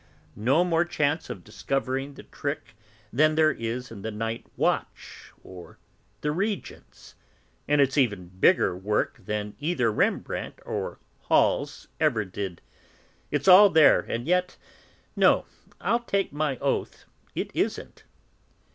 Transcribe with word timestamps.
"No 0.35 0.63
more 0.63 0.83
chance 0.83 1.29
of 1.29 1.43
discovering 1.43 2.15
the 2.15 2.23
trick 2.23 2.75
than 3.13 3.35
there 3.35 3.51
is 3.51 3.91
in 3.91 4.01
the 4.01 4.09
'Night 4.09 4.47
Watch,' 4.57 5.31
or 5.43 5.77
the 6.21 6.31
'Regents,' 6.31 7.13
and 7.67 7.79
it's 7.79 7.99
even 7.99 8.29
bigger 8.29 8.75
work 8.75 9.23
than 9.23 9.55
either 9.59 9.91
Rembrandt 9.91 10.57
or 10.65 10.97
Hals 11.29 11.87
ever 11.99 12.25
did. 12.25 12.63
It's 13.29 13.47
all 13.47 13.69
there, 13.69 13.99
and 13.99 14.25
yet, 14.25 14.57
no, 15.15 15.45
I'll 15.79 15.99
take 15.99 16.33
my 16.33 16.57
oath 16.57 17.05
it 17.35 17.51
isn't." 17.53 18.03